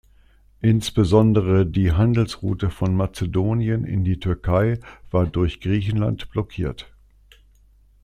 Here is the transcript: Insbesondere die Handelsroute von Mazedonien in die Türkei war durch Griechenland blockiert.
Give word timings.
Insbesondere 0.61 1.67
die 1.67 1.91
Handelsroute 1.91 2.71
von 2.71 2.95
Mazedonien 2.95 3.83
in 3.83 4.03
die 4.03 4.19
Türkei 4.19 4.79
war 5.11 5.27
durch 5.27 5.61
Griechenland 5.61 6.31
blockiert. 6.31 6.91